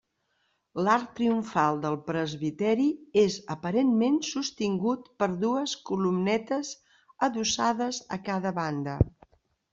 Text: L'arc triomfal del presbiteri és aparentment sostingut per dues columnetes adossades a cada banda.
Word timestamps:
L'arc 0.85 1.09
triomfal 1.17 1.81
del 1.83 1.97
presbiteri 2.07 2.87
és 3.25 3.35
aparentment 3.57 4.17
sostingut 4.29 5.05
per 5.21 5.29
dues 5.45 5.77
columnetes 5.91 6.75
adossades 7.31 8.03
a 8.19 8.23
cada 8.33 8.57
banda. 8.59 8.99